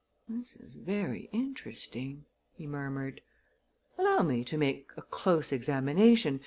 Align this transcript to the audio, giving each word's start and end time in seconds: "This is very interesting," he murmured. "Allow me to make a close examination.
"This 0.27 0.55
is 0.55 0.77
very 0.77 1.29
interesting," 1.31 2.25
he 2.57 2.65
murmured. 2.65 3.21
"Allow 3.99 4.23
me 4.23 4.43
to 4.45 4.57
make 4.57 4.89
a 4.97 5.03
close 5.03 5.51
examination. 5.51 6.39